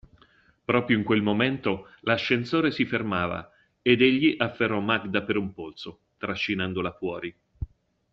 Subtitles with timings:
[0.65, 3.51] Proprio in quel momento l'ascensore si fermava
[3.83, 7.37] ed egli afferrò Magda per un polso, trascinandola fuori.